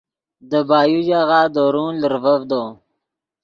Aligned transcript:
دے 0.49 0.59
بایو 0.69 0.99
ژاغہ 1.07 1.41
درون 1.55 1.93
لرڤڤدو 2.01 2.63